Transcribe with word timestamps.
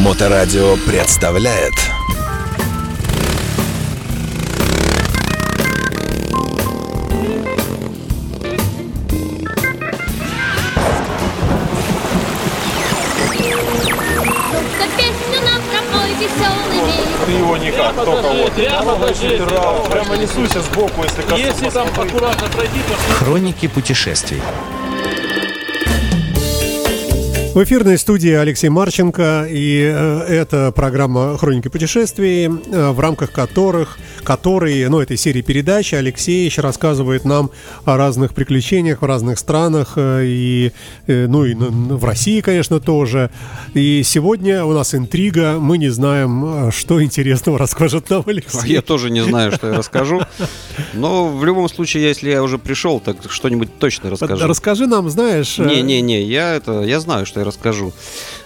Моторадио 0.00 0.76
представляет 0.86 1.74
его 17.28 17.56
никак, 17.58 17.94
только 17.94 18.28
вот. 18.28 18.52
Прямо 19.90 20.16
несуйся 20.16 20.60
сбоку, 20.62 21.04
если. 21.04 21.38
Если 21.38 21.68
там 21.70 21.88
аккуратно 21.88 22.48
пройти, 22.48 22.80
то 22.88 23.14
Хроники 23.14 23.68
путешествий. 23.68 24.40
В 27.52 27.64
эфирной 27.64 27.98
студии 27.98 28.30
Алексей 28.30 28.68
Марченко, 28.68 29.44
и 29.50 29.82
э, 29.82 30.20
это 30.28 30.70
программа 30.70 31.36
«Хроники 31.36 31.66
путешествий», 31.66 32.46
э, 32.46 32.90
в 32.90 33.00
рамках 33.00 33.32
которых, 33.32 33.98
которые, 34.22 34.88
ну, 34.88 35.00
этой 35.00 35.16
серии 35.16 35.42
передач 35.42 35.92
Алексей 35.94 36.44
еще 36.44 36.62
рассказывает 36.62 37.24
нам 37.24 37.50
о 37.84 37.96
разных 37.96 38.34
приключениях 38.34 39.02
в 39.02 39.04
разных 39.04 39.38
странах, 39.38 39.92
э, 39.96 40.24
и, 40.24 40.72
э, 41.06 41.26
ну, 41.26 41.44
и 41.44 41.54
в 41.54 42.04
России, 42.04 42.40
конечно, 42.40 42.80
тоже. 42.80 43.30
И 43.74 44.02
сегодня 44.04 44.64
у 44.64 44.72
нас 44.72 44.94
интрига, 44.94 45.58
мы 45.58 45.78
не 45.78 45.88
знаем, 45.88 46.68
э, 46.68 46.70
что 46.70 47.02
интересного 47.02 47.58
расскажет 47.58 48.10
нам 48.10 48.24
Алексей. 48.26 48.72
Я 48.72 48.82
тоже 48.82 49.10
не 49.10 49.22
знаю, 49.22 49.52
что 49.52 49.68
я 49.68 49.74
расскажу. 49.76 50.20
Но 50.94 51.28
в 51.28 51.44
любом 51.44 51.68
случае, 51.68 52.04
если 52.04 52.30
я 52.30 52.42
уже 52.42 52.58
пришел, 52.58 53.00
так 53.00 53.16
что-нибудь 53.28 53.78
точно 53.78 54.10
расскажу. 54.10 54.46
Расскажи 54.46 54.86
нам, 54.86 55.10
знаешь... 55.10 55.58
Не-не-не, 55.58 56.22
я 56.22 56.54
это, 56.54 56.82
я 56.82 57.00
знаю, 57.00 57.26
что 57.26 57.40
я 57.40 57.46
расскажу. 57.46 57.92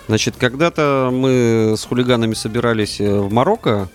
Значит, 0.06 0.34
когда-то 0.38 1.10
мы 1.12 1.77
с 1.79 1.84
хулиганами 1.84 2.34
собирались 2.34 3.01
в 3.01 3.32
Марокко, 3.32 3.88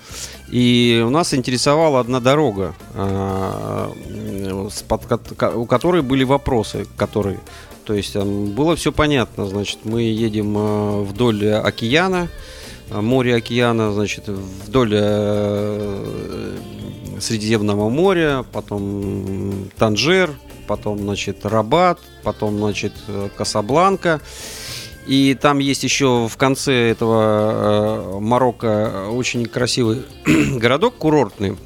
и 0.51 1.03
у 1.05 1.09
нас 1.09 1.33
интересовала 1.33 1.99
одна 1.99 2.19
дорога, 2.19 2.73
а, 2.93 3.91
у 5.55 5.65
которой 5.65 6.01
были 6.01 6.23
вопросы, 6.23 6.87
которые, 6.97 7.39
то 7.85 7.93
есть 7.93 8.15
было 8.15 8.75
все 8.75 8.91
понятно, 8.91 9.45
значит, 9.45 9.79
мы 9.83 10.01
едем 10.01 10.55
э, 10.57 11.01
вдоль 11.03 11.51
океана, 11.51 12.29
море 12.89 13.35
океана, 13.35 13.93
значит, 13.93 14.27
вдоль 14.27 14.93
э, 14.93 16.57
Средиземного 17.19 17.89
моря, 17.89 18.45
потом 18.51 19.69
Танжер, 19.77 20.31
потом, 20.67 20.99
значит, 20.99 21.45
Рабат, 21.45 21.99
потом, 22.23 22.57
значит, 22.57 22.93
Касабланка. 23.37 24.21
И 25.09 25.33
там 25.33 25.57
есть 25.57 25.83
еще 25.83 26.27
в 26.27 26.37
конце 26.37 26.91
этого 26.91 28.13
э, 28.15 28.19
Марокко 28.19 29.07
очень 29.09 29.43
красивый 29.47 30.03
городок 30.25 30.97
курортный. 30.99 31.57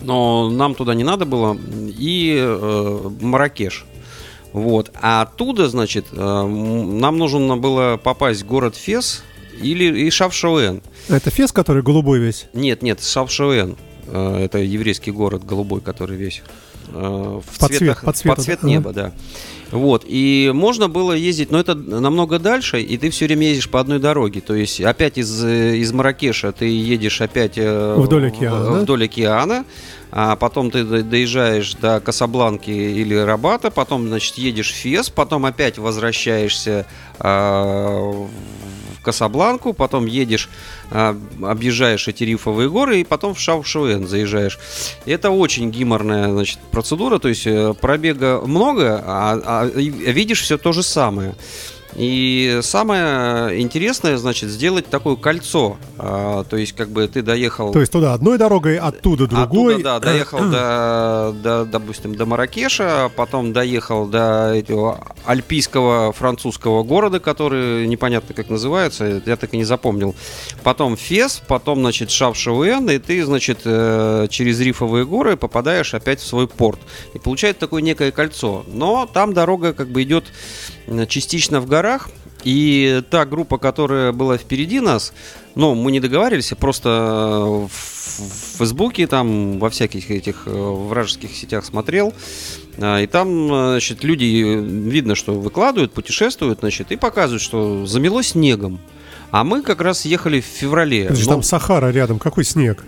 Но 0.00 0.48
нам 0.50 0.76
туда 0.76 0.94
не 0.94 1.02
надо 1.02 1.24
было. 1.24 1.58
И 1.98 2.36
э, 2.38 3.10
Маракеш. 3.20 3.84
Вот. 4.52 4.92
А 5.02 5.22
оттуда, 5.22 5.68
значит, 5.68 6.06
э, 6.12 6.16
нам 6.16 7.18
нужно 7.18 7.56
было 7.56 7.96
попасть 8.00 8.42
в 8.42 8.46
город 8.46 8.76
Фес 8.76 9.24
или 9.60 10.06
и 10.06 10.08
Шавшауэн. 10.10 10.80
Это 11.08 11.30
Фес, 11.30 11.50
который 11.50 11.82
голубой 11.82 12.20
весь? 12.20 12.46
Нет, 12.52 12.82
нет, 12.82 13.02
Шавшауэн. 13.02 13.76
Э, 14.06 14.44
Это 14.44 14.58
еврейский 14.58 15.10
город 15.10 15.44
голубой, 15.44 15.80
который 15.80 16.16
весь 16.16 16.40
в 16.92 17.42
Под 17.58 17.68
цвет- 17.70 17.78
цветах, 17.78 18.04
под 18.04 18.16
цвета, 18.16 18.42
цвет 18.42 18.58
да? 18.62 18.68
неба, 18.68 18.92
да. 18.92 19.12
Вот, 19.70 20.04
и 20.06 20.52
можно 20.54 20.88
было 20.88 21.12
ездить, 21.12 21.50
но 21.50 21.58
это 21.58 21.74
намного 21.74 22.38
дальше, 22.38 22.80
и 22.80 22.96
ты 22.96 23.10
все 23.10 23.24
время 23.26 23.48
ездишь 23.48 23.68
по 23.68 23.80
одной 23.80 23.98
дороге. 23.98 24.40
То 24.40 24.54
есть 24.54 24.80
опять 24.80 25.18
из, 25.18 25.44
э, 25.44 25.76
из 25.78 25.92
Маракеша 25.92 26.52
ты 26.52 26.66
едешь 26.66 27.20
опять 27.20 27.54
э, 27.56 27.94
Вдоль 27.98 28.24
в- 28.30 28.34
океана, 28.36 28.64
да? 28.64 28.70
вдоль 28.80 29.04
океана, 29.06 29.64
а 30.12 30.36
потом 30.36 30.70
ты 30.70 30.84
до- 30.84 31.02
доезжаешь 31.02 31.74
до 31.74 31.98
Касабланки 31.98 32.70
или 32.70 33.14
Рабата, 33.16 33.72
потом, 33.72 34.06
значит, 34.06 34.38
едешь 34.38 34.70
в 34.70 34.74
Фес, 34.76 35.10
потом 35.10 35.44
опять 35.44 35.78
возвращаешься 35.78 36.86
в 37.18 38.28
Касабланку, 39.04 39.72
потом 39.72 40.06
едешь, 40.06 40.48
а, 40.90 41.16
объезжаешь 41.42 42.08
эти 42.08 42.24
рифовые 42.24 42.68
горы 42.68 43.00
и 43.00 43.04
потом 43.04 43.34
в 43.34 43.40
Шаушуэн 43.40 44.08
заезжаешь. 44.08 44.58
Это 45.06 45.30
очень 45.30 45.70
гиморная 45.70 46.32
значит, 46.32 46.58
процедура, 46.70 47.18
то 47.18 47.28
есть 47.28 47.46
э, 47.46 47.74
пробега 47.80 48.40
много, 48.44 49.02
а, 49.04 49.40
а 49.44 49.66
видишь 49.66 50.42
все 50.42 50.58
то 50.58 50.72
же 50.72 50.82
самое. 50.82 51.34
И 51.96 52.60
самое 52.62 53.60
интересное, 53.60 54.16
значит, 54.16 54.50
сделать 54.50 54.86
такое 54.86 55.16
кольцо. 55.16 55.76
А, 55.98 56.44
то 56.44 56.56
есть, 56.56 56.72
как 56.72 56.88
бы 56.90 57.06
ты 57.06 57.22
доехал... 57.22 57.72
То 57.72 57.80
есть 57.80 57.92
туда 57.92 58.14
одной 58.14 58.36
дорогой, 58.38 58.78
оттуда 58.78 59.26
другой. 59.26 59.74
Оттуда, 59.74 59.84
да, 59.84 60.00
доехал 60.00 60.38
до, 60.38 61.34
до, 61.42 61.64
допустим, 61.64 62.14
до 62.14 62.26
Маракеша, 62.26 63.10
потом 63.14 63.52
доехал 63.52 64.06
до 64.06 64.52
этого 64.54 65.06
альпийского 65.24 66.12
французского 66.12 66.82
города, 66.82 67.20
который 67.20 67.86
непонятно 67.86 68.34
как 68.34 68.50
называется, 68.50 69.22
я 69.24 69.36
так 69.36 69.54
и 69.54 69.56
не 69.56 69.64
запомнил. 69.64 70.14
Потом 70.62 70.96
Фес, 70.96 71.42
потом, 71.46 71.80
значит, 71.80 72.10
Шавшауэн, 72.10 72.90
и 72.90 72.98
ты, 72.98 73.24
значит, 73.24 73.60
э, 73.64 74.26
через 74.30 74.60
рифовые 74.60 75.06
горы 75.06 75.36
попадаешь 75.36 75.94
опять 75.94 76.20
в 76.20 76.26
свой 76.26 76.48
порт. 76.48 76.80
И 77.14 77.18
получается 77.18 77.60
такое 77.60 77.82
некое 77.82 78.10
кольцо. 78.10 78.64
Но 78.66 79.08
там 79.12 79.32
дорога 79.32 79.72
как 79.72 79.88
бы 79.88 80.02
идет 80.02 80.24
частично 81.08 81.60
в 81.60 81.66
горах, 81.66 82.08
и 82.44 83.02
та 83.10 83.24
группа, 83.24 83.58
которая 83.58 84.12
была 84.12 84.36
впереди 84.36 84.80
нас, 84.80 85.12
ну, 85.54 85.74
мы 85.74 85.90
не 85.90 86.00
договаривались, 86.00 86.50
я 86.50 86.56
просто 86.56 86.88
э, 86.90 87.68
в 87.68 88.58
Фейсбуке, 88.58 89.06
там, 89.06 89.58
во 89.58 89.70
всяких 89.70 90.10
этих 90.10 90.42
э, 90.46 90.50
вражеских 90.50 91.34
сетях 91.34 91.64
смотрел, 91.64 92.12
а, 92.78 93.00
и 93.00 93.06
там, 93.06 93.52
э, 93.52 93.70
значит, 93.72 94.04
люди, 94.04 94.44
э, 94.44 94.60
видно, 94.60 95.14
что 95.14 95.32
выкладывают, 95.32 95.92
путешествуют, 95.92 96.60
значит, 96.60 96.92
и 96.92 96.96
показывают, 96.96 97.42
что 97.42 97.86
замело 97.86 98.22
снегом. 98.22 98.78
А 99.30 99.42
мы 99.42 99.62
как 99.62 99.80
раз 99.80 100.04
ехали 100.04 100.40
в 100.40 100.44
феврале. 100.44 101.04
Это 101.04 101.16
же 101.16 101.24
Ну, 101.24 101.30
там 101.30 101.42
Сахара 101.42 101.90
рядом, 101.90 102.18
какой 102.18 102.44
снег? 102.44 102.84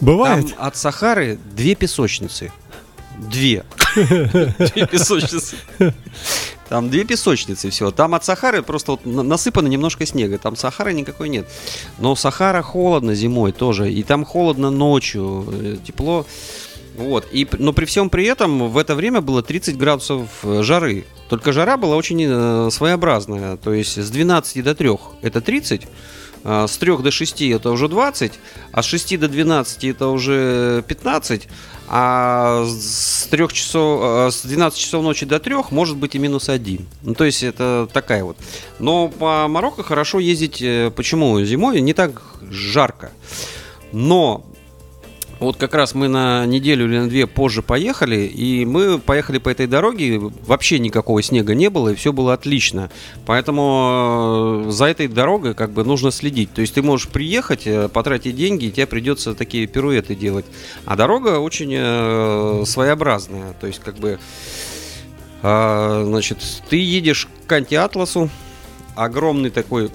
Бывает? 0.00 0.48
там 0.48 0.66
от 0.66 0.76
Сахары 0.76 1.38
две 1.54 1.74
песочницы. 1.74 2.52
Две. 3.18 3.64
Две 3.96 4.86
песочницы. 4.86 5.56
Там 6.68 6.90
две 6.90 7.04
песочницы 7.04 7.70
все. 7.70 7.90
Там 7.90 8.14
от 8.14 8.24
Сахары 8.24 8.62
просто 8.62 8.92
вот 8.92 9.06
на- 9.06 9.22
насыпано 9.22 9.68
немножко 9.68 10.04
снега. 10.06 10.38
Там 10.38 10.54
Сахары 10.54 10.92
никакой 10.92 11.28
нет. 11.30 11.48
Но 11.98 12.14
Сахара 12.14 12.62
холодно 12.62 13.14
зимой 13.14 13.52
тоже. 13.52 13.90
И 13.90 14.02
там 14.02 14.24
холодно 14.24 14.70
ночью. 14.70 15.46
э, 15.50 15.76
Тепло. 15.84 16.26
Вот. 16.96 17.26
И, 17.32 17.46
но 17.58 17.72
при 17.72 17.86
всем 17.86 18.10
при 18.10 18.24
этом 18.26 18.68
в 18.70 18.76
это 18.76 18.94
время 18.94 19.20
было 19.20 19.42
30 19.42 19.78
градусов 19.78 20.28
э, 20.42 20.62
жары. 20.62 21.06
Только 21.28 21.52
жара 21.52 21.76
была 21.76 21.96
очень 21.96 22.22
э, 22.28 22.68
своеобразная. 22.70 23.56
То 23.56 23.72
есть 23.72 23.96
с 23.96 24.10
12 24.10 24.62
до 24.62 24.74
3 24.74 24.90
это 25.22 25.40
30. 25.40 25.86
А 26.44 26.66
С 26.66 26.76
3 26.78 26.98
до 26.98 27.10
6 27.10 27.42
это 27.42 27.70
уже 27.70 27.88
20, 27.88 28.32
а 28.72 28.82
с 28.82 28.86
6 28.86 29.18
до 29.18 29.28
12 29.28 29.84
это 29.84 30.08
уже 30.08 30.84
15, 30.86 31.48
а 31.88 32.64
с 32.66 33.26
3 33.30 33.48
часов, 33.48 34.00
а 34.02 34.30
с 34.30 34.42
12 34.42 34.78
часов 34.78 35.02
ночи 35.02 35.26
до 35.26 35.40
3 35.40 35.56
может 35.70 35.96
быть 35.96 36.14
и 36.14 36.18
минус 36.18 36.48
1. 36.48 36.86
Ну, 37.02 37.14
то 37.14 37.24
есть 37.24 37.42
это 37.42 37.88
такая 37.92 38.24
вот. 38.24 38.36
Но 38.78 39.08
по 39.08 39.48
Марокко 39.48 39.82
хорошо 39.82 40.18
ездить, 40.18 40.60
э, 40.60 40.90
почему? 40.94 41.40
Зимой 41.42 41.80
не 41.80 41.94
так 41.94 42.22
жарко. 42.50 43.10
Но 43.92 44.44
вот 45.40 45.56
как 45.56 45.74
раз 45.74 45.94
мы 45.94 46.08
на 46.08 46.44
неделю 46.46 46.86
или 46.86 46.98
на 46.98 47.08
две 47.08 47.26
позже 47.26 47.62
поехали, 47.62 48.26
и 48.26 48.64
мы 48.64 48.98
поехали 48.98 49.38
по 49.38 49.48
этой 49.48 49.66
дороге, 49.66 50.18
вообще 50.18 50.78
никакого 50.78 51.22
снега 51.22 51.54
не 51.54 51.70
было, 51.70 51.90
и 51.90 51.94
все 51.94 52.12
было 52.12 52.34
отлично. 52.34 52.90
Поэтому 53.24 54.64
э, 54.66 54.70
за 54.70 54.86
этой 54.86 55.06
дорогой 55.06 55.54
как 55.54 55.70
бы 55.70 55.84
нужно 55.84 56.10
следить. 56.10 56.52
То 56.52 56.60
есть 56.60 56.74
ты 56.74 56.82
можешь 56.82 57.08
приехать, 57.08 57.66
э, 57.66 57.88
потратить 57.88 58.36
деньги, 58.36 58.66
и 58.66 58.72
тебе 58.72 58.86
придется 58.86 59.34
такие 59.34 59.66
пируэты 59.66 60.16
делать. 60.16 60.46
А 60.84 60.96
дорога 60.96 61.38
очень 61.38 61.72
э, 61.72 62.64
своеобразная. 62.66 63.52
То 63.60 63.66
есть 63.66 63.80
как 63.80 63.96
бы, 63.96 64.18
значит, 65.40 66.38
ты 66.68 66.76
едешь 66.76 67.28
к 67.46 67.52
антиатласу, 67.52 68.28
огромный 68.96 69.50
такой 69.50 69.88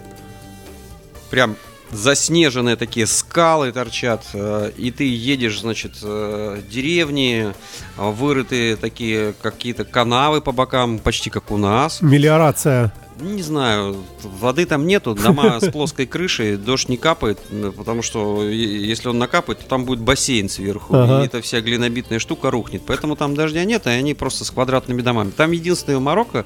прям 1.30 1.58
заснеженные 1.94 2.76
такие 2.76 3.08
скалы 3.08 3.72
торчат, 3.72 4.24
э, 4.34 4.72
и 4.78 4.92
ты 4.92 5.04
едешь, 5.04 5.62
значит, 5.62 5.94
э, 6.02 6.62
деревни, 6.70 7.54
э, 7.98 8.10
вырытые 8.12 8.76
такие 8.76 9.34
какие-то 9.42 9.86
канавы 9.86 10.42
по 10.42 10.52
бокам, 10.52 11.00
почти 11.00 11.30
как 11.30 11.52
у 11.52 11.58
нас. 11.58 12.02
Мелиорация. 12.02 12.94
Не 13.22 13.42
знаю, 13.44 13.96
воды 14.24 14.66
там 14.66 14.88
нету, 14.88 15.14
дома 15.16 15.60
с 15.62 15.70
плоской 15.72 16.06
крышей, 16.08 16.58
дождь 16.58 16.90
не 16.90 16.98
капает, 16.98 17.40
м, 17.52 17.72
потому 17.72 18.02
что 18.02 18.44
е- 18.44 18.86
если 18.88 19.08
он 19.10 19.20
накапает, 19.20 19.60
то 19.60 19.66
там 19.68 19.86
будет 19.86 20.00
бассейн 20.00 20.50
сверху, 20.50 20.96
Ага. 20.96 21.22
и 21.22 21.26
эта 21.28 21.42
вся 21.42 21.62
глинобитная 21.62 22.20
штука 22.20 22.50
рухнет. 22.52 22.82
Поэтому 22.86 23.16
там 23.16 23.36
дождя 23.36 23.64
нет, 23.66 23.86
и 23.88 23.90
они 23.92 24.14
просто 24.14 24.46
с 24.46 24.52
квадратными 24.52 25.02
домами. 25.02 25.32
Там 25.36 25.52
единственное 25.52 26.00
в 26.00 26.02
Марокко 26.02 26.46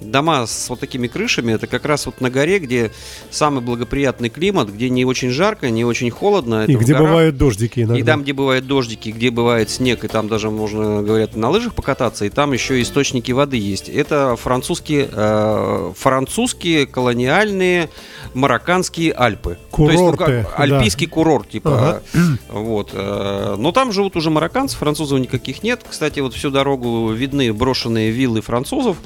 дома 0.00 0.46
с 0.46 0.68
вот 0.68 0.80
такими 0.80 1.06
крышами, 1.06 1.52
это 1.52 1.66
как 1.66 1.84
раз 1.84 2.06
вот 2.06 2.20
на 2.20 2.30
горе, 2.30 2.58
где 2.58 2.90
самый 3.30 3.60
благоприятный 3.62 4.28
климат, 4.28 4.68
где 4.70 4.90
не 4.90 5.04
очень 5.04 5.30
жарко, 5.30 5.70
не 5.70 5.84
очень 5.84 6.10
холодно. 6.10 6.64
И 6.66 6.74
где 6.74 6.92
горах. 6.94 7.08
бывают 7.08 7.36
дождики 7.36 7.80
иногда. 7.80 7.98
И 7.98 8.02
там, 8.02 8.22
где 8.22 8.32
бывают 8.32 8.66
дождики, 8.66 9.10
где 9.10 9.30
бывает 9.30 9.70
снег, 9.70 10.04
и 10.04 10.08
там 10.08 10.28
даже 10.28 10.50
можно, 10.50 11.02
говорят, 11.02 11.36
на 11.36 11.48
лыжах 11.50 11.74
покататься, 11.74 12.24
и 12.24 12.28
там 12.30 12.52
еще 12.52 12.82
источники 12.82 13.30
воды 13.32 13.56
есть. 13.56 13.88
Это 13.88 14.36
французские, 14.36 15.08
э, 15.10 15.92
французские 16.08 16.86
колониальные 16.86 17.90
марокканские 18.34 19.12
Альпы. 19.12 19.58
То 19.76 19.90
есть, 19.90 20.00
ну, 20.00 20.12
Курорты, 20.12 20.46
как 20.48 20.60
альпийский 20.60 21.06
курорт, 21.06 21.50
типа. 21.50 22.02
Ага. 22.14 22.38
Вот. 22.50 22.90
э, 22.94 23.56
Но 23.58 23.72
там 23.72 23.92
живут 23.92 24.16
уже 24.16 24.30
марокканцы, 24.30 24.76
французов 24.76 25.20
никаких 25.20 25.62
нет. 25.62 25.84
Кстати, 25.88 26.20
вот 26.20 26.34
всю 26.34 26.50
дорогу 26.50 27.10
видны 27.12 27.52
брошенные 27.52 28.10
виллы 28.10 28.40
французов. 28.40 28.96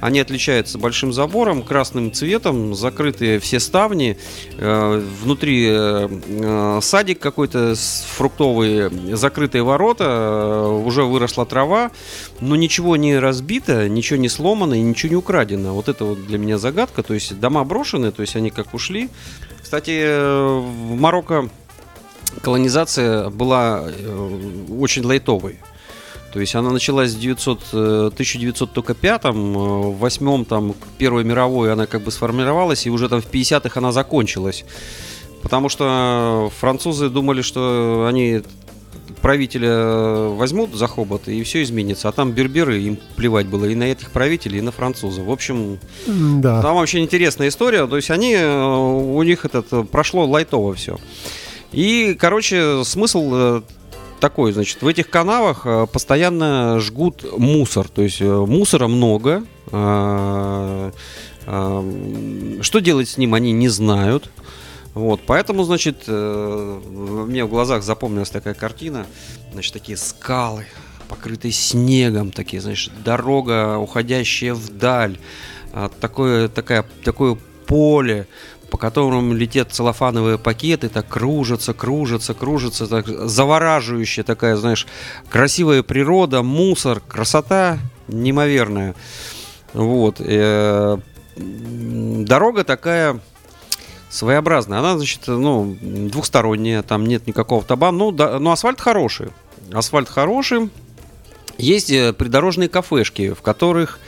Они 0.00 0.20
отличаются 0.20 0.78
большим 0.78 1.12
забором, 1.12 1.62
красным 1.62 2.12
цветом, 2.12 2.74
закрытые 2.74 3.38
все 3.40 3.58
ставни. 3.60 4.16
Э, 4.58 5.02
Внутри 5.22 5.66
э, 5.68 6.08
э, 6.28 6.78
садик 6.82 7.18
какой-то 7.18 7.74
фруктовый, 8.16 8.90
закрытые 9.16 9.62
ворота, 9.62 10.04
э, 10.04 10.82
уже 10.84 11.02
выросла 11.04 11.44
трава, 11.44 11.90
но 12.40 12.56
ничего 12.56 12.96
не 12.96 13.18
разбито, 13.18 13.88
ничего 13.88 14.18
не 14.18 14.28
сломано 14.28 14.74
и 14.74 14.80
ничего 14.80 15.10
не 15.10 15.16
украдено. 15.16 15.74
Вот 15.74 15.88
это 15.88 16.04
вот 16.04 16.26
для 16.26 16.38
меня 16.38 16.51
загадка. 16.58 17.02
То 17.02 17.14
есть 17.14 17.38
дома 17.38 17.64
брошены, 17.64 18.12
то 18.12 18.22
есть 18.22 18.36
они 18.36 18.50
как 18.50 18.74
ушли. 18.74 19.08
Кстати, 19.62 20.00
э, 20.04 20.58
в 20.58 21.00
Марокко 21.00 21.48
колонизация 22.40 23.30
была 23.30 23.84
э, 23.86 24.66
очень 24.78 25.04
лайтовой. 25.04 25.58
То 26.32 26.40
есть 26.40 26.54
она 26.54 26.70
началась 26.70 27.12
в 27.12 27.20
900, 27.20 27.60
э, 27.72 28.10
1905, 28.14 29.24
э, 29.24 29.30
в 29.30 29.98
8 29.98 30.44
там, 30.44 30.74
Первой 30.96 31.24
мировой 31.24 31.72
она 31.72 31.86
как 31.86 32.02
бы 32.02 32.10
сформировалась, 32.10 32.86
и 32.86 32.90
уже 32.90 33.08
там 33.08 33.20
в 33.20 33.26
50-х 33.26 33.78
она 33.78 33.92
закончилась. 33.92 34.64
Потому 35.42 35.68
что 35.68 36.50
французы 36.58 37.10
думали, 37.10 37.42
что 37.42 38.06
они 38.08 38.42
правителя 39.22 40.28
возьмут 40.28 40.74
за 40.74 40.86
хобот, 40.88 41.28
и 41.28 41.42
все 41.44 41.62
изменится. 41.62 42.08
А 42.08 42.12
там 42.12 42.32
берберы, 42.32 42.78
им 42.80 42.98
плевать 43.16 43.46
было 43.46 43.64
и 43.64 43.74
на 43.74 43.84
этих 43.84 44.10
правителей, 44.10 44.58
и 44.58 44.62
на 44.62 44.72
французов. 44.72 45.24
В 45.24 45.30
общем, 45.30 45.78
Да. 46.06 46.60
там 46.60 46.76
вообще 46.76 46.98
интересная 46.98 47.48
история. 47.48 47.86
То 47.86 47.96
есть 47.96 48.10
они, 48.10 48.34
э, 48.34 48.64
у 48.64 49.22
них 49.22 49.44
этот 49.44 49.66
э, 49.72 49.84
прошло 49.84 50.26
лайтово 50.26 50.74
все. 50.74 50.98
И, 51.72 52.14
короче, 52.20 52.84
смысл 52.84 53.30
э, 53.32 53.62
такой, 54.20 54.52
значит, 54.52 54.82
в 54.82 54.86
этих 54.86 55.08
канавах 55.08 55.62
э, 55.64 55.86
постоянно 55.90 56.78
жгут 56.80 57.24
мусор. 57.38 57.88
То 57.88 58.02
есть 58.02 58.20
э, 58.20 58.26
мусора 58.26 58.88
много. 58.88 59.44
Что 61.44 62.78
делать 62.80 63.08
с 63.08 63.16
ним, 63.18 63.34
они 63.34 63.52
не 63.52 63.68
знают. 63.68 64.30
Вот, 64.94 65.22
поэтому, 65.26 65.64
значит, 65.64 66.04
э, 66.06 66.80
мне 67.26 67.44
в 67.44 67.48
глазах 67.48 67.82
запомнилась 67.82 68.30
такая 68.30 68.54
картина, 68.54 69.06
значит, 69.52 69.72
такие 69.72 69.96
скалы, 69.96 70.66
покрытые 71.08 71.52
снегом, 71.52 72.30
такие, 72.30 72.60
знаешь, 72.60 72.90
дорога, 73.04 73.78
уходящая 73.78 74.52
вдаль, 74.52 75.18
а, 75.72 75.88
такое, 75.88 76.48
такая, 76.48 76.84
такое 77.04 77.38
поле, 77.66 78.26
по 78.70 78.76
которому 78.76 79.34
летят 79.34 79.72
целлофановые 79.72 80.38
пакеты, 80.38 80.90
так 80.90 81.08
кружатся, 81.08 81.72
кружатся, 81.72 82.34
кружатся, 82.34 82.86
так 82.86 83.06
завораживающая 83.06 84.24
такая, 84.24 84.56
знаешь, 84.56 84.86
красивая 85.30 85.82
природа, 85.82 86.42
мусор, 86.42 87.00
красота 87.00 87.78
неимоверная. 88.08 88.94
Вот. 89.72 90.16
э, 90.20 90.98
Дорога 91.36 92.64
такая 92.64 93.20
своеобразная. 94.12 94.78
Она, 94.78 94.96
значит, 94.96 95.22
ну, 95.26 95.76
двухсторонняя, 95.80 96.82
там 96.82 97.06
нет 97.06 97.26
никакого 97.26 97.64
таба. 97.64 97.90
Ну, 97.90 98.12
да, 98.12 98.38
но 98.38 98.52
асфальт 98.52 98.80
хороший. 98.80 99.28
Асфальт 99.72 100.08
хороший. 100.08 100.70
Есть 101.56 101.90
э, 101.90 102.12
придорожные 102.12 102.68
кафешки, 102.68 103.32
в 103.32 103.40
которых 103.40 103.98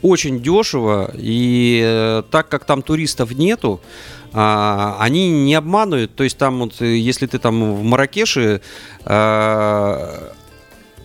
очень 0.00 0.40
дешево, 0.40 1.10
и 1.14 1.82
э, 1.84 2.22
так 2.30 2.48
как 2.48 2.64
там 2.64 2.82
туристов 2.82 3.32
нету, 3.32 3.80
а, 4.32 4.96
они 5.00 5.30
не 5.30 5.54
обманывают. 5.54 6.14
То 6.14 6.22
есть 6.22 6.38
там 6.38 6.60
вот, 6.60 6.80
э, 6.80 6.96
если 6.96 7.26
ты 7.26 7.38
там 7.38 7.74
в 7.74 7.82
Маракеше 7.82 8.60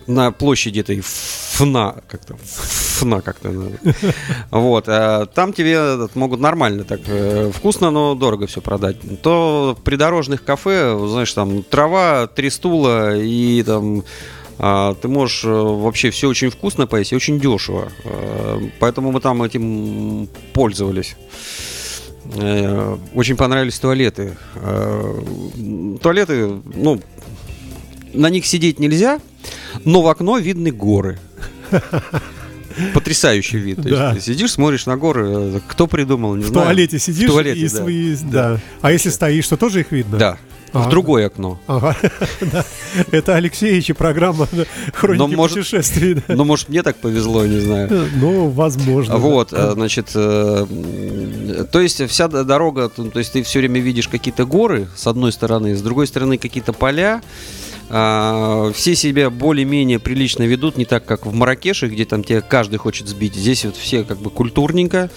на 0.06 0.30
площади 0.32 0.80
этой 0.80 1.00
ФНА, 1.02 2.02
как-то 2.08 2.36
ФНА 2.36 3.20
как-то, 3.22 3.72
вот, 4.50 4.84
а, 4.88 5.26
там 5.26 5.52
тебе 5.52 5.72
этот, 5.72 6.16
могут 6.16 6.40
нормально 6.40 6.84
так 6.84 7.00
э, 7.06 7.50
вкусно, 7.54 7.90
но 7.90 8.14
дорого 8.14 8.46
все 8.46 8.60
продать. 8.60 8.96
То 9.22 9.76
в 9.78 9.82
придорожных 9.82 10.44
кафе, 10.44 10.96
знаешь, 11.08 11.32
там 11.32 11.62
трава, 11.62 12.26
три 12.26 12.50
стула 12.50 13.16
и 13.16 13.62
там 13.62 14.04
а, 14.58 14.94
ты 14.94 15.08
можешь 15.08 15.44
э, 15.44 15.48
вообще 15.48 16.10
все 16.10 16.28
очень 16.28 16.50
вкусно 16.50 16.86
поесть 16.86 17.12
и 17.12 17.16
очень 17.16 17.40
дешево. 17.40 17.90
Э, 18.04 18.60
Поэтому 18.78 19.10
мы 19.10 19.20
там 19.20 19.42
этим 19.42 20.28
пользовались. 20.52 21.16
Э, 22.36 22.96
Очень 23.14 23.36
понравились 23.36 23.78
туалеты. 23.78 24.36
Э, 24.54 25.22
Туалеты, 26.00 26.60
ну, 26.74 27.00
на 28.12 28.30
них 28.30 28.46
сидеть 28.46 28.78
нельзя, 28.78 29.20
но 29.84 30.02
в 30.02 30.08
окно 30.08 30.38
видны 30.38 30.70
горы. 30.70 31.18
Потрясающий 32.92 33.58
вид. 33.58 33.78
Есть 33.78 33.90
Да. 33.90 34.14
ты 34.14 34.20
сидишь, 34.20 34.52
смотришь 34.52 34.86
на 34.86 34.96
горы. 34.96 35.26
э, 35.28 35.60
Кто 35.68 35.86
придумал, 35.86 36.34
не 36.34 36.42
В 36.44 36.48
знаю. 36.48 36.66
туалете 36.66 36.98
сидишь 36.98 37.28
В 37.30 37.32
туалете, 37.32 37.60
и 37.60 37.68
да. 37.68 37.76
свои... 37.76 38.16
Да. 38.16 38.60
А 38.82 38.90
если 38.90 39.10
стоишь, 39.10 39.46
то 39.46 39.56
тоже 39.56 39.80
их 39.80 39.92
видно? 39.92 40.18
Да. 40.18 40.38
А. 40.72 40.80
В 40.82 40.88
другое 40.90 41.26
окно. 41.28 41.60
Ага. 41.68 41.96
Да. 42.40 42.64
Это 43.12 43.36
Алексеевич 43.36 43.90
и 43.90 43.92
программа 43.92 44.48
да, 44.50 44.64
«Хроники 44.92 45.18
Но, 45.20 45.28
может- 45.28 45.58
путешествий». 45.58 46.14
да. 46.14 46.34
Ну, 46.34 46.44
может, 46.44 46.68
мне 46.68 46.82
так 46.82 46.96
повезло, 46.96 47.46
не 47.46 47.60
знаю. 47.60 48.08
Ну, 48.16 48.48
возможно. 48.48 49.18
Вот, 49.18 49.50
да. 49.52 49.70
э, 49.70 49.72
значит, 49.74 50.10
э, 50.16 50.66
то 51.70 51.80
есть 51.80 52.04
вся 52.08 52.26
дорога, 52.26 52.88
то 52.88 53.18
есть 53.20 53.32
ты 53.34 53.44
все 53.44 53.60
время 53.60 53.80
видишь 53.80 54.08
какие-то 54.08 54.46
горы 54.46 54.88
с 54.96 55.06
одной 55.06 55.30
стороны, 55.30 55.76
с 55.76 55.80
другой 55.82 56.08
стороны 56.08 56.38
какие-то 56.38 56.72
поля. 56.72 57.22
А, 57.90 58.72
Все 58.72 58.94
себя 58.94 59.30
более-менее 59.30 59.98
прилично 59.98 60.42
ведут, 60.44 60.76
не 60.76 60.84
так, 60.84 61.04
как 61.04 61.26
в 61.26 61.32
Маракеше, 61.32 61.88
где 61.88 62.04
там 62.04 62.24
тебя 62.24 62.40
каждый 62.40 62.76
хочет 62.76 63.08
сбить. 63.08 63.34
Здесь 63.34 63.64
вот 63.64 63.76
все 63.76 64.04
как 64.04 64.18
бы 64.18 64.30
культурненько. 64.30 65.10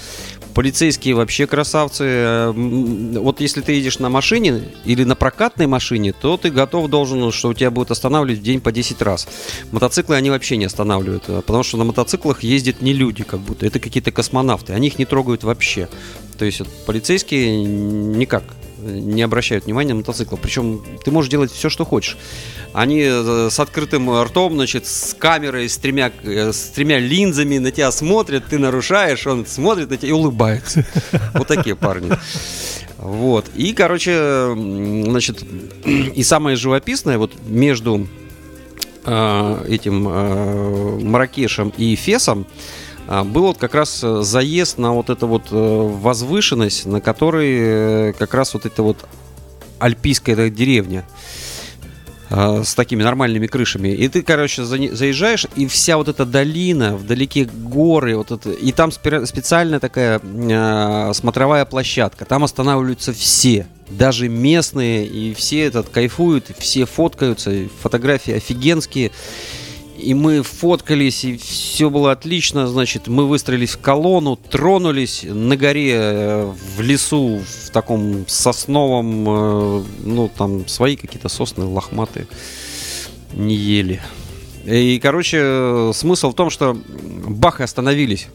Полицейские 0.53 1.13
вообще 1.13 1.45
красавцы. 1.45 2.51
Вот 2.51 3.41
если 3.41 3.61
ты 3.61 3.73
едешь 3.73 3.99
на 3.99 4.09
машине 4.09 4.63
или 4.85 5.03
на 5.03 5.15
прокатной 5.15 5.67
машине, 5.67 6.13
то 6.13 6.35
ты 6.35 6.49
готов 6.49 6.89
должен, 6.89 7.31
что 7.31 7.49
у 7.49 7.53
тебя 7.53 7.69
будет 7.69 7.91
останавливать 7.91 8.39
в 8.39 8.43
день 8.43 8.59
по 8.59 8.71
10 8.71 9.01
раз. 9.03 9.27
Мотоциклы 9.71 10.15
они 10.15 10.31
вообще 10.31 10.57
не 10.57 10.65
останавливают, 10.65 11.25
э, 11.27 11.43
потому 11.45 11.61
что 11.61 11.77
на 11.77 11.83
мотоциклах 11.83 12.41
ездят 12.41 12.81
не 12.81 12.93
люди, 12.93 13.23
как 13.23 13.39
будто. 13.39 13.67
Это 13.67 13.79
какие-то 13.79 14.11
космонавты. 14.11 14.73
Они 14.73 14.87
их 14.87 14.97
не 14.97 15.05
трогают 15.05 15.43
вообще. 15.43 15.89
То 16.39 16.45
есть 16.45 16.59
вот, 16.59 16.69
полицейские 16.87 17.63
никак 17.63 18.43
не 18.77 19.21
обращают 19.21 19.65
внимания 19.65 19.93
на 19.93 19.99
мотоциклы. 19.99 20.37
Причем 20.37 20.81
ты 21.03 21.11
можешь 21.11 21.29
делать 21.29 21.51
все, 21.51 21.69
что 21.69 21.85
хочешь. 21.85 22.17
Они 22.73 23.01
э, 23.03 23.49
с 23.51 23.59
открытым 23.59 24.09
ртом, 24.23 24.53
значит, 24.53 24.85
с 24.85 25.13
камерой, 25.13 25.67
с 25.69 25.77
тремя, 25.77 26.11
э, 26.23 26.51
с 26.51 26.69
тремя 26.69 26.99
линзами 26.99 27.57
на 27.57 27.71
тебя 27.71 27.91
смотрят, 27.91 28.45
ты 28.47 28.59
нарушаешь, 28.59 29.25
он 29.27 29.45
смотрит 29.45 29.89
на 29.89 29.97
тебя 29.97 30.09
и 30.09 30.13
улыбается. 30.13 30.85
Вот 31.33 31.47
такие 31.47 31.75
парни. 31.75 32.11
Вот. 32.97 33.45
И, 33.55 33.73
короче, 33.73 34.53
значит, 34.55 35.43
и 35.85 36.23
самое 36.23 36.55
живописное, 36.55 37.17
вот 37.17 37.33
между 37.45 38.07
э, 39.05 39.65
этим 39.67 40.07
э, 40.07 40.99
Маракешем 41.01 41.73
и 41.77 41.95
Фесом 41.95 42.47
был 43.07 43.47
вот 43.47 43.57
как 43.57 43.73
раз 43.73 44.03
э, 44.03 44.21
заезд 44.21 44.77
на 44.77 44.93
вот 44.93 45.09
эту 45.09 45.27
вот 45.27 45.47
э, 45.51 45.55
возвышенность, 45.55 46.85
на 46.85 47.01
которой 47.01 48.09
э, 48.09 48.13
как 48.13 48.33
раз 48.33 48.53
вот 48.53 48.65
эта 48.65 48.83
вот 48.83 48.97
альпийская 49.79 50.35
эта 50.35 50.49
деревня 50.49 51.05
а, 52.29 52.63
с 52.63 52.75
такими 52.75 53.03
нормальными 53.03 53.47
крышами. 53.47 53.89
И 53.89 54.07
ты, 54.09 54.21
короче, 54.21 54.65
за- 54.65 54.93
заезжаешь, 54.95 55.45
и 55.55 55.67
вся 55.67 55.97
вот 55.97 56.09
эта 56.09 56.25
долина, 56.25 56.97
вдалеке 56.97 57.45
горы, 57.45 58.17
вот 58.17 58.31
это, 58.31 58.51
и 58.51 58.71
там 58.73 58.89
спе- 58.89 59.25
специальная 59.25 59.79
такая 59.79 60.19
э, 60.21 61.11
смотровая 61.13 61.63
площадка. 61.65 62.25
Там 62.25 62.43
останавливаются 62.43 63.13
все, 63.13 63.67
даже 63.89 64.27
местные, 64.27 65.05
и 65.05 65.33
все 65.33 65.61
этот 65.61 65.87
кайфуют, 65.89 66.51
все 66.57 66.85
фоткаются, 66.85 67.69
фотографии 67.81 68.33
офигенские. 68.33 69.11
И 69.97 70.13
мы 70.13 70.43
фоткались, 70.43 71.25
и 71.25 71.37
все 71.37 71.89
было 71.89 72.11
отлично. 72.11 72.67
Значит, 72.67 73.07
мы 73.07 73.27
выстроились 73.27 73.71
в 73.71 73.79
колонну, 73.79 74.35
тронулись 74.35 75.23
на 75.23 75.57
горе, 75.57 75.93
э, 75.93 76.53
в 76.75 76.81
лесу, 76.81 77.41
в 77.41 77.69
таком 77.71 78.25
сосновом, 78.27 79.25
э, 79.27 79.83
ну, 80.03 80.29
там 80.35 80.67
свои 80.67 80.95
какие-то 80.95 81.29
сосны 81.29 81.65
лохматые 81.65 82.27
не 83.33 83.55
ели. 83.55 84.01
И, 84.65 84.99
короче, 85.01 85.91
смысл 85.93 86.31
в 86.31 86.35
том, 86.35 86.49
что 86.49 86.77
бах, 87.27 87.59
и 87.59 87.63
остановились. 87.63 88.27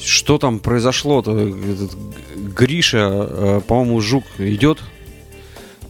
Что 0.00 0.38
там 0.38 0.60
произошло-то? 0.60 1.52
Гриша, 2.36 3.10
э, 3.10 3.60
по-моему, 3.66 4.00
жук 4.00 4.24
идет. 4.38 4.78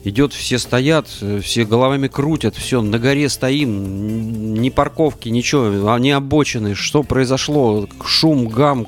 Идет, 0.05 0.33
все 0.33 0.59
стоят, 0.59 1.09
все 1.43 1.64
головами 1.64 2.07
крутят, 2.09 2.55
все, 2.57 2.81
на 2.81 2.99
горе 2.99 3.28
стоим, 3.28 4.55
ни 4.55 4.71
парковки, 4.71 5.28
ничего, 5.28 5.93
они 5.93 6.12
обочины, 6.12 6.75
что 6.75 7.02
произошло, 7.02 7.88
шум, 8.05 8.49
гам. 8.49 8.87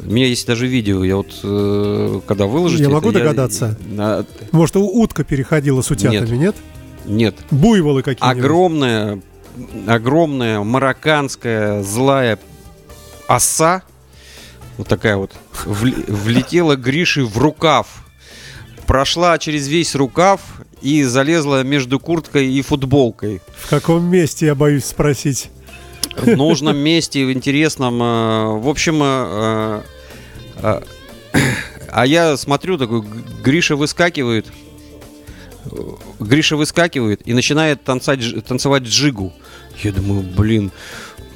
У 0.00 0.10
меня 0.10 0.26
есть 0.26 0.46
даже 0.46 0.66
видео, 0.66 1.04
я 1.04 1.16
вот, 1.16 1.38
э, 1.44 2.20
когда 2.26 2.46
выложите... 2.46 2.82
Я 2.82 2.88
это 2.88 2.94
могу 2.96 3.12
догадаться? 3.12 3.76
А, 3.98 4.24
Может, 4.50 4.76
у- 4.76 5.00
утка 5.00 5.24
переходила 5.24 5.80
с 5.82 5.90
утятами, 5.90 6.36
нет? 6.36 6.56
нет, 7.04 7.36
Буйволы 7.50 8.02
какие-нибудь. 8.02 8.38
огромная, 8.44 9.22
огромная 9.86 10.60
марокканская 10.62 11.82
злая 11.82 12.38
оса, 13.28 13.82
вот 14.76 14.88
такая 14.88 15.16
вот, 15.16 15.32
влетела 15.66 16.76
Гриши 16.76 17.24
в 17.24 17.36
рукав, 17.38 18.06
прошла 18.90 19.38
через 19.38 19.68
весь 19.68 19.94
рукав 19.94 20.40
и 20.82 21.04
залезла 21.04 21.62
между 21.62 22.00
курткой 22.00 22.52
и 22.52 22.60
футболкой. 22.60 23.40
В 23.56 23.70
каком 23.70 24.04
месте, 24.10 24.46
я 24.46 24.56
боюсь 24.56 24.84
спросить. 24.84 25.48
В 26.16 26.26
нужном 26.26 26.76
месте, 26.76 27.24
в 27.24 27.32
интересном. 27.32 28.02
э, 28.02 28.58
В 28.58 28.68
общем, 28.68 29.00
э, 29.00 29.82
э, 30.56 30.80
а 31.92 32.04
я 32.04 32.36
смотрю, 32.36 32.78
такой, 32.78 33.04
Гриша 33.44 33.76
выскакивает, 33.76 34.46
Гриша 36.18 36.56
выскакивает 36.56 37.20
и 37.24 37.32
начинает 37.32 37.84
танцать, 37.84 38.44
танцевать 38.44 38.82
джигу. 38.82 39.32
Я 39.84 39.92
думаю, 39.92 40.22
блин, 40.22 40.72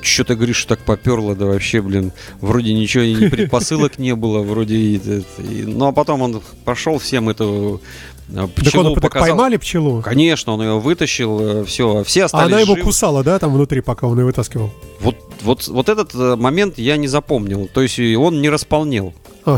что-то 0.05 0.35
Гриша 0.37 0.69
так 0.69 0.81
поперло, 0.81 1.35
да 1.35 1.47
вообще, 1.47 1.81
блин, 1.83 2.13
вроде 2.41 2.73
ничего, 2.75 3.05
ни 3.05 3.29
предпосылок 3.29 3.99
не 3.99 4.15
было, 4.15 4.41
вроде... 4.43 4.77
и- 4.77 4.97
и- 5.39 5.63
ну, 5.67 5.87
а 5.87 5.93
потом 5.93 6.23
он 6.23 6.43
пошел 6.65 6.99
всем 6.99 7.29
эту 7.29 7.81
э, 8.29 8.35
Так 8.35 8.51
пчелу 8.55 8.89
он 8.89 8.95
так 8.95 9.03
показал. 9.03 9.29
поймали 9.29 9.57
пчелу? 9.57 10.03
Конечно, 10.03 10.53
он 10.55 10.63
ее 10.63 10.79
вытащил, 10.79 11.65
все, 11.65 12.03
все 12.05 12.23
А 12.23 12.25
остались 12.27 12.47
она 12.53 12.61
его 12.61 12.75
живы. 12.75 12.87
кусала, 12.87 13.23
да, 13.25 13.39
там 13.39 13.53
внутри, 13.55 13.81
пока 13.81 14.07
он 14.07 14.19
ее 14.19 14.25
вытаскивал? 14.25 14.71
Вот, 15.01 15.17
вот, 15.43 15.67
вот 15.69 15.89
этот 15.89 16.15
э, 16.15 16.37
момент 16.37 16.79
я 16.79 16.97
не 16.97 17.09
запомнил. 17.09 17.69
То 17.73 17.83
есть 17.83 17.99
и 17.99 18.15
он 18.17 18.41
не 18.41 18.49
располнел. 18.49 19.13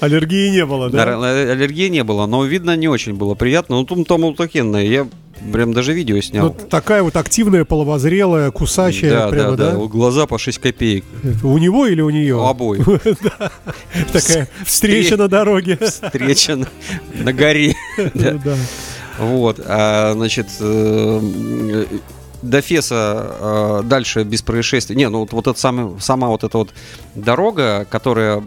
Аллергии 0.00 0.48
не 0.50 0.64
было, 0.66 0.90
да? 0.90 1.04
Э, 1.04 1.52
Аллергии 1.52 1.88
не 1.88 2.02
было, 2.04 2.26
но 2.26 2.44
видно 2.44 2.76
не 2.76 2.88
очень 2.88 3.14
было 3.14 3.34
приятно. 3.34 3.76
Ну, 3.88 4.04
там 4.04 4.34
такенное. 4.34 4.84
Я 4.84 5.06
прям 5.52 5.72
даже 5.72 5.92
видео 5.92 6.16
Ну, 6.16 6.22
снял. 6.22 6.50
такая 6.50 7.02
вот 7.02 7.16
активная, 7.16 7.64
половозрелая, 7.64 8.50
кусачая, 8.50 9.10
да, 9.10 9.28
прямо, 9.28 9.56
да, 9.56 9.70
да? 9.72 9.78
да. 9.78 9.86
Глаза 9.86 10.26
по 10.26 10.38
6 10.38 10.58
копеек. 10.58 11.04
Это 11.22 11.46
У 11.46 11.58
него 11.58 11.86
или 11.86 12.00
у 12.00 12.10
нее? 12.10 12.36
У 12.36 12.42
обоих. 12.44 12.84
Такая 14.12 14.48
встреча 14.64 15.16
на 15.16 15.28
дороге. 15.28 15.78
Встреча 15.80 16.58
на, 17.14 17.32
горе. 17.32 17.74
Да. 18.14 18.38
Ну. 18.44 18.56
Вот. 19.18 19.60
А, 19.64 20.12
значит, 20.14 20.46
э, 20.60 21.86
до 22.42 22.60
Феса 22.60 23.36
э, 23.40 23.80
дальше 23.84 24.22
без 24.22 24.42
происшествий. 24.42 24.96
Не, 24.96 25.08
ну 25.08 25.20
вот, 25.20 25.32
вот 25.32 25.46
эта 25.48 25.58
самая, 25.58 25.98
сама 26.00 26.28
вот 26.28 26.44
эта 26.44 26.58
вот 26.58 26.70
дорога, 27.14 27.86
которая 27.90 28.44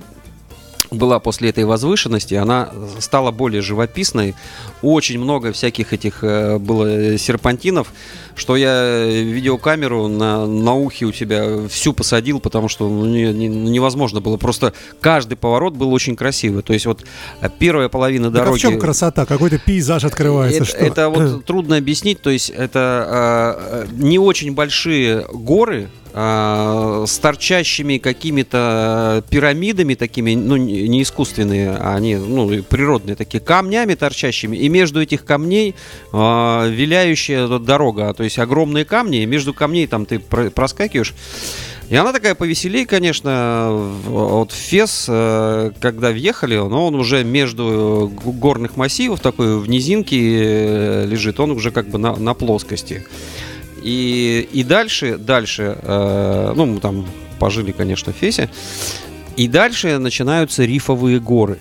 была 0.91 1.19
после 1.19 1.49
этой 1.49 1.63
возвышенности, 1.63 2.33
она 2.33 2.69
стала 2.99 3.31
более 3.31 3.61
живописной. 3.61 4.35
Очень 4.81 5.19
много 5.19 5.53
всяких 5.53 5.93
этих 5.93 6.23
э, 6.23 6.57
было 6.57 7.17
серпантинов, 7.17 7.93
что 8.35 8.55
я 8.57 9.05
видеокамеру 9.05 10.07
на, 10.07 10.45
на 10.45 10.73
ухе 10.73 11.05
у 11.05 11.11
тебя 11.11 11.67
всю 11.69 11.93
посадил, 11.93 12.39
потому 12.39 12.67
что 12.67 12.89
ну, 12.89 13.05
не- 13.05 13.33
не- 13.33 13.47
невозможно 13.47 14.19
было. 14.19 14.37
Просто 14.37 14.73
каждый 14.99 15.35
поворот 15.35 15.73
был 15.75 15.93
очень 15.93 16.15
красивый. 16.15 16.61
То 16.61 16.73
есть 16.73 16.85
вот 16.85 17.03
э, 17.39 17.49
первая 17.57 17.87
половина 17.87 18.29
Так 18.29 18.41
а 18.41 18.45
дороги... 18.45 18.59
в 18.59 18.61
чем 18.61 18.79
красота? 18.79 19.25
Какой-то 19.25 19.59
пейзаж 19.59 20.03
открывается, 20.03 20.63
Это, 20.63 20.65
что? 20.65 20.77
это 20.77 21.09
вот 21.09 21.45
трудно 21.45 21.77
объяснить. 21.77 22.21
То 22.21 22.29
есть 22.29 22.49
это 22.49 23.55
э, 23.71 23.85
э, 23.91 23.93
не 23.93 24.19
очень 24.19 24.53
большие 24.53 25.25
горы 25.31 25.87
э, 26.00 26.00
с 26.13 27.19
торчащими 27.19 27.97
какими-то 27.97 29.23
пирамидами 29.29 29.93
такими, 29.95 30.35
ну 30.35 30.57
не 30.57 31.01
искусственные, 31.01 31.71
а 31.71 31.95
они 31.95 32.15
ну 32.15 32.63
природные 32.63 33.15
такие 33.15 33.39
камнями 33.39 33.95
торчащими, 33.95 34.57
и 34.57 34.69
между 34.69 35.01
этих 35.01 35.23
камней 35.23 35.75
э, 36.11 36.69
виляющая 36.69 37.47
дорога, 37.47 38.13
то 38.13 38.23
есть 38.23 38.39
огромные 38.39 38.85
камни, 38.85 39.23
и 39.23 39.25
между 39.25 39.53
камней 39.53 39.87
там 39.87 40.05
ты 40.05 40.19
про- 40.19 40.49
проскакиваешь. 40.49 41.13
И 41.89 41.95
она 41.97 42.13
такая 42.13 42.35
повеселее, 42.35 42.85
конечно, 42.85 43.69
вот 44.05 44.53
Фес, 44.53 45.07
э, 45.09 45.71
когда 45.81 46.11
въехали, 46.11 46.55
но 46.55 46.87
он 46.87 46.95
уже 46.95 47.25
между 47.25 48.09
горных 48.23 48.77
массивов, 48.77 49.19
такой 49.19 49.59
в 49.59 49.67
низинке 49.67 50.17
э, 50.17 51.05
лежит, 51.05 51.39
он 51.41 51.51
уже 51.51 51.71
как 51.71 51.89
бы 51.89 51.97
на, 51.97 52.15
на 52.15 52.33
плоскости. 52.33 53.05
И, 53.81 54.47
и 54.51 54.63
дальше, 54.63 55.17
дальше, 55.17 55.77
э, 55.81 56.53
ну, 56.55 56.65
мы 56.65 56.79
там 56.79 57.05
пожили, 57.39 57.71
конечно, 57.71 58.13
в 58.13 58.15
Фесе, 58.15 58.49
и 59.35 59.47
дальше 59.47 59.97
начинаются 59.97 60.63
рифовые 60.63 61.19
горы. 61.19 61.59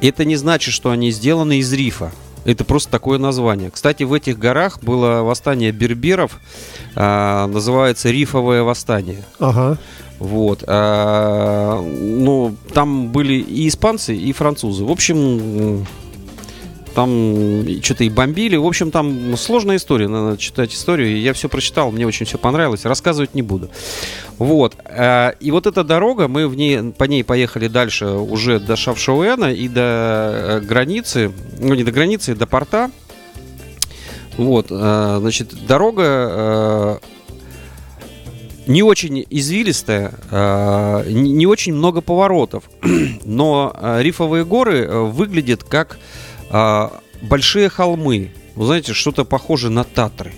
Это 0.00 0.24
не 0.24 0.36
значит, 0.36 0.74
что 0.74 0.90
они 0.90 1.10
сделаны 1.10 1.58
из 1.58 1.72
рифа. 1.72 2.12
Это 2.44 2.64
просто 2.64 2.90
такое 2.90 3.18
название. 3.18 3.70
Кстати, 3.70 4.04
в 4.04 4.12
этих 4.12 4.38
горах 4.38 4.82
было 4.82 5.22
восстание 5.22 5.72
берберов, 5.72 6.38
а, 6.94 7.46
называется 7.46 8.10
рифовое 8.10 8.62
восстание. 8.62 9.24
Ага. 9.38 9.78
Вот. 10.18 10.64
а, 10.66 11.80
ну, 11.82 12.54
там 12.72 13.08
были 13.08 13.34
и 13.34 13.68
испанцы, 13.68 14.16
и 14.16 14.32
французы. 14.32 14.84
В 14.84 14.90
общем, 14.90 15.86
там 16.98 17.64
что-то 17.80 18.02
и 18.02 18.08
бомбили. 18.08 18.56
В 18.56 18.66
общем, 18.66 18.90
там 18.90 19.36
сложная 19.36 19.76
история. 19.76 20.08
Надо 20.08 20.36
читать 20.36 20.74
историю. 20.74 21.20
Я 21.20 21.32
все 21.32 21.48
прочитал, 21.48 21.92
мне 21.92 22.04
очень 22.04 22.26
все 22.26 22.38
понравилось. 22.38 22.84
Рассказывать 22.84 23.36
не 23.36 23.42
буду. 23.42 23.70
Вот. 24.38 24.74
а, 24.84 25.30
И 25.38 25.52
вот 25.52 25.68
эта 25.68 25.84
дорога, 25.84 26.26
мы 26.26 26.48
в 26.48 26.56
ней, 26.56 26.90
по 26.90 27.04
ней 27.04 27.22
поехали 27.22 27.68
дальше 27.68 28.06
уже 28.06 28.58
до 28.58 28.74
Шавшауэна 28.74 29.52
и 29.52 29.68
до 29.68 29.80
э, 29.80 30.60
границы. 30.60 31.30
Ну, 31.60 31.74
не 31.76 31.84
до 31.84 31.92
границы, 31.92 32.34
до 32.34 32.48
порта. 32.48 32.90
Вот. 34.36 34.66
а, 34.72 35.18
Значит, 35.20 35.54
дорога 35.68 36.02
э, 36.02 36.98
не 38.66 38.82
очень 38.82 39.24
извилистая, 39.30 40.14
э, 40.32 41.04
не 41.10 41.46
очень 41.46 41.74
много 41.74 42.00
поворотов, 42.00 42.64
но 43.24 43.72
э, 43.72 44.02
рифовые 44.02 44.44
горы 44.44 44.78
э, 44.80 45.00
выглядят 45.04 45.62
как 45.62 45.96
э, 46.50 46.88
большие 47.22 47.68
холмы. 47.68 48.30
Вы 48.54 48.66
знаете, 48.66 48.92
что-то 48.92 49.24
похоже 49.24 49.70
на 49.70 49.84
Татры. 49.84 50.32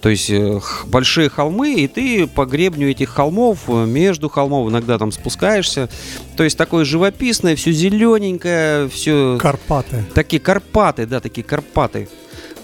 То 0.00 0.10
есть 0.10 0.28
э, 0.28 0.60
большие 0.86 1.30
холмы, 1.30 1.74
и 1.74 1.88
ты 1.88 2.26
по 2.26 2.44
гребню 2.44 2.90
этих 2.90 3.08
холмов, 3.08 3.60
э, 3.68 3.86
между 3.86 4.28
холмов 4.28 4.68
иногда 4.70 4.98
там 4.98 5.10
спускаешься. 5.12 5.88
То 6.36 6.44
есть 6.44 6.58
такое 6.58 6.84
живописное, 6.84 7.56
все 7.56 7.72
зелененькое, 7.72 8.88
все 8.88 9.38
Карпаты. 9.40 10.04
такие 10.14 10.40
Карпаты, 10.40 11.06
да, 11.06 11.20
такие 11.20 11.42
Карпаты. 11.42 12.08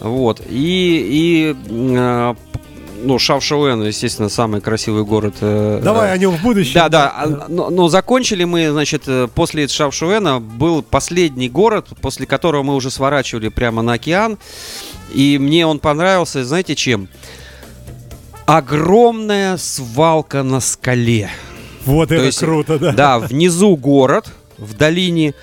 Вот. 0.00 0.40
И, 0.50 1.54
и 1.56 1.56
э, 1.70 2.34
п- 2.52 2.58
ну, 3.02 3.18
Шавшауэн, 3.18 3.82
естественно, 3.84 4.28
самый 4.28 4.60
красивый 4.60 5.04
город. 5.04 5.34
э, 5.40 5.80
Давай 5.82 6.10
э, 6.10 6.12
о 6.12 6.18
нем 6.18 6.36
в 6.36 6.42
будущем. 6.42 6.74
да, 6.74 6.88
да. 6.88 7.46
Но, 7.48 7.70
но 7.70 7.88
закончили 7.88 8.44
мы, 8.44 8.70
значит, 8.70 9.04
э, 9.06 9.28
после 9.34 9.66
Шавшуэна 9.68 10.40
был 10.40 10.82
последний 10.82 11.48
город, 11.48 11.88
после 12.00 12.26
которого 12.26 12.62
мы 12.62 12.74
уже 12.74 12.90
сворачивали 12.90 13.48
прямо 13.48 13.82
на 13.82 13.94
океан. 13.94 14.38
И 15.12 15.38
мне 15.38 15.66
он 15.66 15.78
понравился, 15.78 16.44
знаете, 16.44 16.74
чем? 16.74 17.08
Огромная 18.46 19.56
свалка 19.56 20.42
на 20.42 20.60
скале. 20.60 21.30
Вот 21.84 22.08
То 22.08 22.16
это 22.16 22.24
есть, 22.26 22.38
круто, 22.38 22.78
да. 22.78 22.92
Да, 22.92 23.18
внизу 23.18 23.76
город, 23.76 24.26
в 24.58 24.74
долине, 24.74 25.34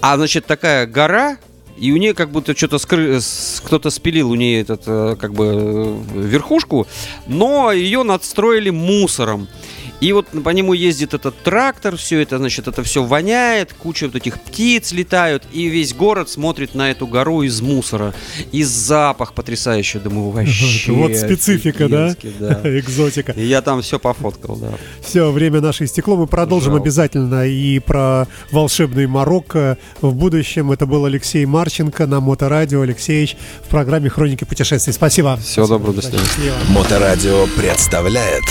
а 0.00 0.16
значит 0.16 0.46
такая 0.46 0.86
гора, 0.86 1.36
и 1.78 1.92
у 1.92 1.96
нее 1.96 2.14
как 2.14 2.30
будто 2.30 2.56
что-то 2.56 2.78
скры... 2.78 3.20
кто-то 3.64 3.90
спилил 3.90 4.30
у 4.30 4.34
нее 4.34 4.60
этот 4.60 4.82
э, 4.86 5.16
как 5.18 5.34
бы 5.34 5.44
э, 5.44 5.98
верхушку, 6.14 6.86
но 7.26 7.72
ее 7.72 8.02
надстроили 8.02 8.70
мусором. 8.70 9.48
И 10.00 10.12
вот 10.12 10.26
по 10.44 10.50
нему 10.50 10.72
ездит 10.74 11.14
этот 11.14 11.36
трактор, 11.42 11.96
все 11.96 12.20
это, 12.20 12.38
значит, 12.38 12.68
это 12.68 12.82
все 12.82 13.02
воняет, 13.02 13.72
куча 13.72 14.06
вот 14.06 14.16
этих 14.16 14.40
птиц 14.40 14.92
летают, 14.92 15.44
и 15.52 15.66
весь 15.66 15.94
город 15.94 16.28
смотрит 16.28 16.74
на 16.74 16.90
эту 16.90 17.06
гору 17.06 17.42
из 17.42 17.60
мусора. 17.60 18.14
И 18.52 18.62
запах 18.62 19.32
потрясающий, 19.32 19.98
думаю, 19.98 20.30
вообще. 20.30 20.92
Вот 20.92 21.16
специфика, 21.16 21.88
да? 21.88 22.14
да. 22.38 22.60
Экзотика. 22.78 23.32
И 23.32 23.44
я 23.46 23.62
там 23.62 23.82
все 23.82 23.98
пофоткал, 23.98 24.56
да. 24.56 24.72
Все, 25.02 25.30
время 25.30 25.60
наше 25.60 25.84
истекло. 25.84 26.16
Мы 26.16 26.26
продолжим 26.26 26.72
Жалко. 26.72 26.82
обязательно 26.82 27.46
и 27.46 27.78
про 27.78 28.26
волшебный 28.50 29.06
Марокко 29.06 29.78
в 30.00 30.14
будущем. 30.14 30.72
Это 30.72 30.86
был 30.86 31.04
Алексей 31.06 31.46
Марченко 31.46 32.06
на 32.06 32.20
Моторадио. 32.20 32.82
Алексеевич 32.82 33.36
в 33.64 33.68
программе 33.68 34.10
«Хроники 34.10 34.44
путешествий». 34.44 34.92
Спасибо. 34.92 35.36
Всего 35.38 35.66
доброго, 35.66 35.94
до 35.94 36.02
свидания. 36.02 36.52
Моторадио 36.68 37.46
представляет 37.56 38.44